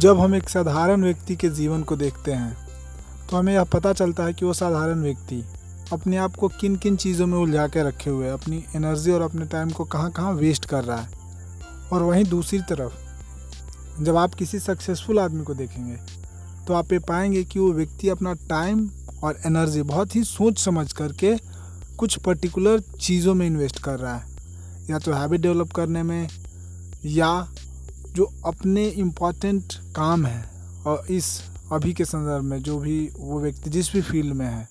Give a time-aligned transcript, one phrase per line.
[0.00, 2.56] जब हम एक साधारण व्यक्ति के जीवन को देखते हैं
[3.30, 5.42] तो हमें यह पता चलता है कि वो साधारण व्यक्ति
[5.92, 9.46] अपने आप को किन किन चीज़ों में उलझा के रखे हुए अपनी एनर्जी और अपने
[9.46, 11.10] टाइम को कहाँ कहाँ वेस्ट कर रहा है।
[11.92, 12.92] और वहीं दूसरी तरफ़,
[14.02, 15.96] जब आप किसी सक्सेसफुल आदमी को देखेंगे
[16.66, 18.90] तो आप ये पाएँगे कि वो व्यक्ति अपना टाइम
[19.24, 21.36] और एनर्जी बहुत ही सोच समझ करके
[21.98, 24.26] कुछ पर्टिकुलर चीज़ों में इन्वेस्ट कर रहा है।
[24.90, 26.28] या तो हैबिट डेवलप करने में,
[27.04, 27.48] या
[28.14, 30.44] जो अपने इंपॉर्टेंट काम है
[30.86, 31.40] और इस
[31.72, 34.68] अभी के संदर्भ में जो भी वो व्यक्ति, जिस भी फ़ील्ड में है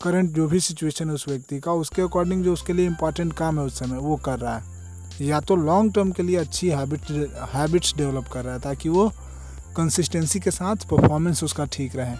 [0.00, 3.58] करंट जो भी सिचुएशन है उस व्यक्ति का, उसके अकॉर्डिंग जो उसके लिए इंपॉर्टेंट काम
[3.58, 4.76] है उस समय, वो कर रहा है।
[5.20, 7.10] या तो लॉन्ग टर्म के लिए अच्छी हैबिट
[7.54, 9.08] हैबिट्स डेवलप कर रहा है ताकि वो
[9.76, 12.16] कंसिस्टेंसी के साथ परफॉर्मेंस उसका ठीक रहे।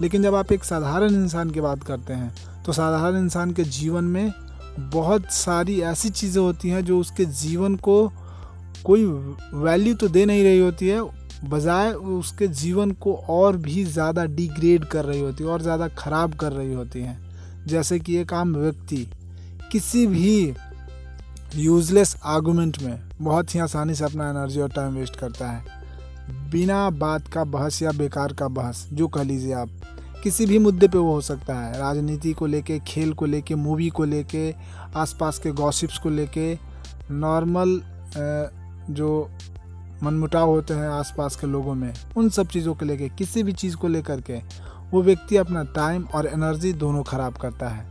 [0.00, 4.04] लेकिन जब आप एक साधारण इंसान की बात करते हैं तो साधारण इंसान के जीवन
[4.04, 4.32] में
[4.92, 7.96] बहुत सारी ऐसी चीज़ें होती हैं जो उसके जीवन को
[8.82, 9.04] कोई
[9.54, 11.02] वैल्यू तो दे नहीं रही होती है,
[11.44, 16.34] बजाय उसके जीवन को और भी ज़्यादा डिग्रेड कर रही होती है, और ज़्यादा ख़राब
[16.34, 19.06] कर रही होती हैं। जैसे कि एक आम व्यक्ति
[19.72, 20.54] किसी भी
[21.56, 25.80] यूजलेस आर्गूमेंट में बहुत ही आसानी से अपना एनर्जी और टाइम वेस्ट करता है।
[26.50, 29.68] बिना बात का बहस या बेकार का बहस, जो कह लीजिए आप,
[30.22, 33.88] किसी भी मुद्दे पे वो हो सकता है। राजनीति को लेके, खेल को लेके मूवी
[33.90, 34.52] को लेके,
[34.96, 36.54] आसपास के गॉसिप्स को लेके
[37.10, 37.80] नॉर्मल
[38.90, 39.30] जो
[40.02, 43.76] मनमुटाव होते हैं आसपास के लोगों में, उन सब चीज़ों को लेके, किसी भी चीज़
[43.76, 44.38] को लेकर के,
[44.90, 47.86] वो व्यक्ति अपना टाइम और एनर्जी दोनों ख़राब करता है।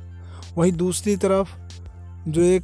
[0.57, 1.49] वहीं दूसरी तरफ़,
[2.27, 2.63] जो एक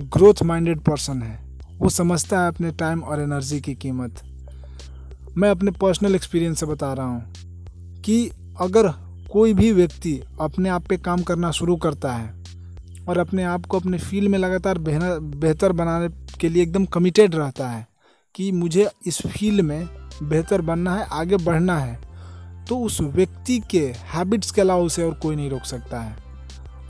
[0.00, 1.38] ग्रोथ माइंडेड पर्सन है,
[1.78, 4.22] वो समझता है अपने टाइम और एनर्जी की कीमत।
[5.36, 7.32] मैं अपने पर्सनल एक्सपीरियंस से बता रहा हूँ
[8.02, 8.88] कि अगर
[9.32, 12.42] कोई भी व्यक्ति अपने आप पे काम करना शुरू करता है
[13.08, 16.08] और अपने आप को अपने फ़ील्ड में लगातार बेहतर बनाने
[16.42, 17.86] के लिए एकदम कमिटेड रहता है
[18.34, 19.88] कि मुझे इस फ़ील्ड में
[20.22, 22.00] बेहतर बनना है, आगे बढ़ना है।
[22.68, 26.16] तो उस व्यक्ति के हैबिट्स के अलावा उसे और कोई नहीं रोक सकता है।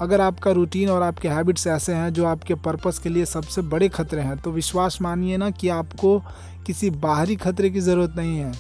[0.01, 3.89] अगर आपका रूटीन और आपके हैबिट्स ऐसे हैं जो आपके पर्पस के लिए सबसे बड़े
[3.89, 6.19] खतरे हैं तो विश्वास मानिए ना कि आपको
[6.67, 8.53] किसी बाहरी खतरे की ज़रूरत नहीं है।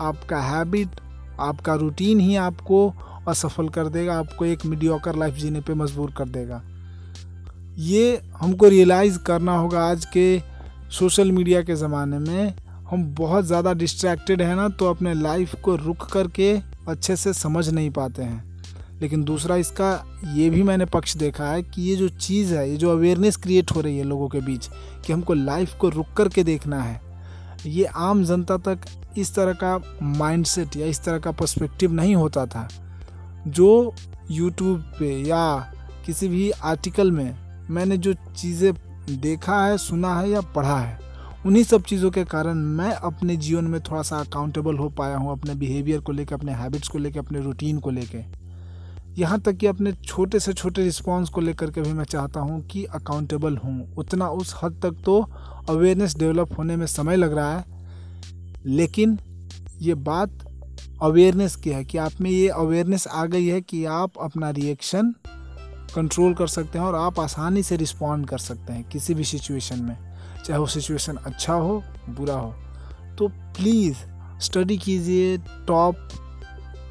[0.00, 1.00] आपका हैबिट
[1.40, 2.88] आपका रूटीन ही आपको
[3.28, 6.62] असफल कर देगा, आपको एक मीडियोकर लाइफ जीने पे मजबूर कर देगा।
[7.78, 10.40] ये हमको रियलाइज़ करना होगा आज के
[10.90, 12.54] सोशल मीडिया के ज़माने में।
[12.90, 16.50] हम बहुत ज़्यादा डिस्ट्रैक्टेड हैं ना तो अपने लाइफ को रुक करके
[16.88, 19.92] अच्छे से समझ नहीं पाते हैं। लेकिन दूसरा इसका,
[20.26, 23.70] ये भी मैंने पक्ष देखा है कि ये जो चीज़ है, ये जो अवेयरनेस क्रिएट
[23.70, 24.68] हो रही है लोगों के बीच
[25.06, 27.00] कि हमको लाइफ को रुक कर के देखना है,
[27.66, 28.86] ये आम जनता तक
[29.18, 32.68] इस तरह का माइंडसेट या इस तरह का पर्सपेक्टिव नहीं होता था।
[33.46, 33.94] जो
[34.30, 35.58] यूट्यूब पे या
[36.06, 37.36] किसी भी आर्टिकल में
[37.70, 38.72] मैंने जो चीज़ें
[39.12, 40.98] देखा है, सुना है या पढ़ा है,
[41.46, 45.32] उन्हीं सब चीज़ों के कारण मैं अपने जीवन में थोड़ा सा अकाउंटेबल हो पाया हूँ,
[45.32, 48.24] अपने बिहेवियर को लेकर अपने हैबिट्स को लेकर अपने रूटीन को लेकर
[49.18, 52.60] यहाँ तक कि अपने छोटे से छोटे रिस्पॉन्स को लेकर के भी मैं चाहता हूँ
[52.62, 55.20] कि अकाउंटेबल हूँ। उतना उस हद तक तो
[55.68, 57.64] अवेयरनेस डेवलप होने में समय लग रहा है,
[58.66, 59.18] लेकिन
[59.80, 60.44] ये बात
[61.02, 65.12] अवेयरनेस की है कि आप में ये अवेयरनेस आ गई है कि आप अपना रिएक्शन
[65.94, 69.82] कंट्रोल कर सकते हैं और आप आसानी से रिस्पॉन्ड कर सकते हैं किसी भी सिचुएशन
[69.82, 69.96] में,
[70.44, 72.54] चाहे वो सिचुएशन अच्छा हो, बुरा हो।
[73.18, 73.96] तो प्लीज़
[74.40, 75.96] स्टडी कीजिए टॉप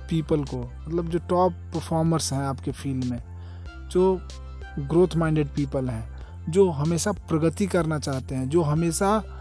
[0.10, 3.24] पीपल को मतलब जो टॉप परफॉर्मर्स हैं आपके फ़ील्ड में,
[3.90, 4.28] जो
[4.80, 6.18] ग्रोथ माइंडेड पीपल हैं,
[6.52, 9.40] जो हमेशा प्रगति करना चाहते हैं, जो हमेशा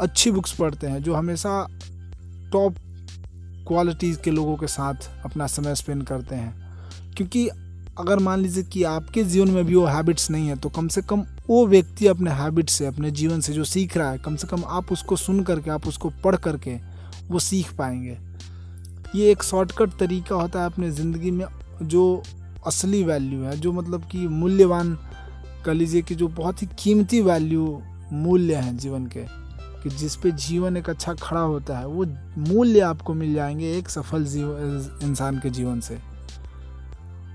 [0.00, 1.66] अच्छी बुक्स पढ़ते हैं, जो हमेशा
[2.52, 2.76] टॉप
[3.68, 4.94] क्वालिटीज़ के लोगों के साथ
[5.24, 6.62] अपना समय स्पेंड करते हैं।
[7.14, 7.50] क्योंकि
[8.02, 11.02] अगर मान लीजिए कि आपके जीवन में भी वो हैबिट्स नहीं है तो कम से
[11.02, 14.46] कम वो व्यक्ति अपने हैबिट से, अपने जीवन से जो सीख रहा है, कम से
[14.46, 16.76] कम आप उसको सुन करके, आप उसको पढ़ करके
[17.30, 18.18] वो सीख पाएँगे।
[19.14, 21.44] ये एक शॉर्टकट तरीका होता है अपने ज़िंदगी में
[21.82, 22.22] जो
[22.66, 24.94] असली वैल्यू है, जो मतलब कि मूल्यवान
[25.66, 27.80] कह लीजिए कि जो बहुत ही कीमती वैल्यू
[28.12, 29.24] मूल्य हैं जीवन के,
[29.82, 32.06] कि जिस पे जीवन एक अच्छा खड़ा होता है, वो
[32.38, 34.26] मूल्य आपको मिल जाएँगे एक सफल
[35.02, 35.98] इंसान के जीवन से।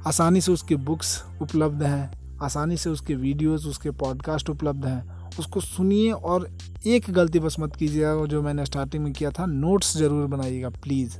[0.08, 1.10] आसानी से उसके बुक्स
[1.42, 6.48] उपलब्ध हैं, आसानी से उसके वीडियोस, उसके पॉडकास्ट उपलब्ध हैं। उसको सुनिए और
[6.88, 11.18] एक गलती बस मत कीजिएगा जो मैंने स्टार्टिंग में किया था नोट्स ज़रूर बनाइएगा प्लीज़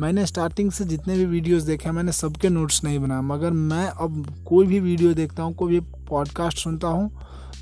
[0.00, 4.26] मैंने स्टार्टिंग से जितने भी वीडियोस देखे मैंने सबके नोट्स नहीं बनाया मगर मैं अब
[4.48, 7.10] कोई भी वीडियो देखता हूँ, कोई भी पॉडकास्ट सुनता हूँ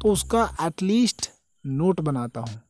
[0.02, 1.30] तो उसका एटलीस्ट
[1.64, 2.60] नोट बनाता हूँ।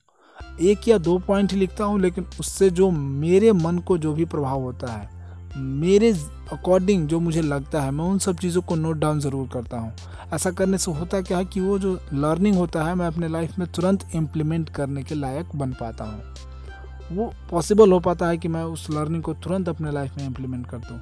[0.61, 4.62] एक या दो पॉइंट लिखता हूँ, लेकिन उससे जो मेरे मन को जो भी प्रभाव
[4.62, 5.22] होता है
[5.57, 6.13] मेरे
[6.53, 9.93] अकॉर्डिंग जो मुझे लगता है, मैं उन सब चीज़ों को नोट डाउन ज़रूर करता हूँ।
[10.33, 13.59] ऐसा करने से होता क्या है कि वो जो लर्निंग होता है, मैं अपने लाइफ
[13.59, 16.23] में तुरंत इम्प्लीमेंट करने के लायक बन पाता हूँ।
[17.13, 20.67] वो पॉसिबल हो पाता है कि मैं उस लर्निंग को तुरंत अपने लाइफ में इम्प्लीमेंट
[20.67, 20.99] कर दूँ।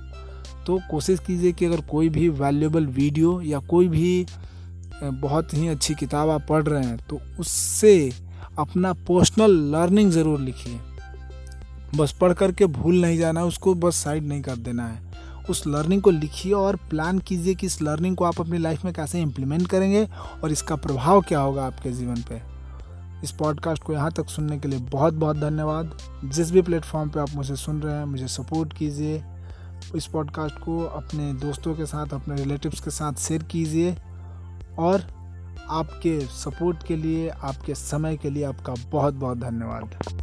[0.67, 4.26] तो कोशिश कीजिए कि अगर कोई भी वैल्यूबल वीडियो या कोई भी
[5.02, 8.12] बहुत ही अच्छी किताब आप पढ़ रहे हैं तो उससे
[8.58, 10.79] अपना पर्सनल लर्निंग ज़रूर लिखिए।
[11.94, 15.10] बस पढ़ करके भूल नहीं जाना, उसको बस साइड नहीं कर देना है।
[15.50, 18.94] उस लर्निंग को लिखिए और प्लान कीजिए कि इस लर्निंग को आप अपनी लाइफ में
[18.94, 20.08] कैसे इम्प्लीमेंट करेंगे
[20.44, 22.42] और इसका प्रभाव क्या होगा आपके जीवन पे।
[23.25, 27.20] इस पॉडकास्ट को यहाँ तक सुनने के लिए बहुत बहुत धन्यवाद। जिस भी प्लेटफॉर्म पे
[27.20, 29.25] आप मुझे सुन रहे हैं, मुझे सपोर्ट कीजिए।
[29.96, 33.96] इस पॉडकास्ट को अपने दोस्तों के साथ, अपने रिलेटिव्स के साथ शेयर कीजिए
[34.78, 35.00] और
[35.70, 40.19] आपके सपोर्ट के लिए, आपके समय के लिए आपका बहुत बहुत धन्यवाद।